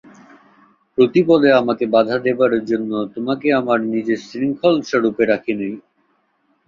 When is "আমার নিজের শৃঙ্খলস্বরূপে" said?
3.59-5.23